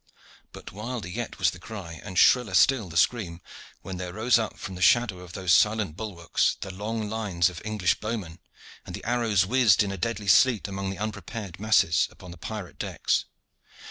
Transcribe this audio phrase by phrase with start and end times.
[0.51, 3.39] But wilder yet was the cry, and shriller still the scream,
[3.83, 7.57] when there rose up from the shadow of those silent bulwarks the long lines of
[7.59, 8.39] the English bowmen,
[8.83, 12.79] and the arrows whizzed in a deadly sleet among the unprepared masses upon the pirate
[12.79, 13.25] decks.